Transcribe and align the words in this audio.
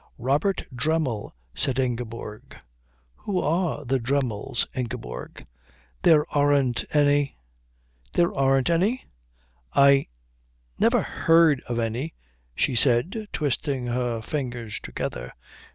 "Robert 0.17 0.65
Dremmel," 0.75 1.35
said 1.53 1.77
Ingeborg. 1.77 2.55
"Who 3.17 3.39
are 3.39 3.85
the 3.85 3.99
Dremmels, 3.99 4.65
Ingeborg?" 4.73 5.45
"There 6.01 6.25
aren't 6.35 6.85
any." 6.91 7.37
"There 8.13 8.35
aren't 8.35 8.71
any?" 8.71 9.05
"I 9.75 10.07
never 10.79 11.03
heard 11.03 11.61
of 11.67 11.77
any," 11.77 12.15
she 12.55 12.75
said, 12.75 13.27
twisting 13.31 13.85
her 13.85 14.23
fingers 14.23 14.79
together. 14.81 15.33